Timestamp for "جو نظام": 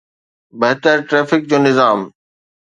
1.49-1.99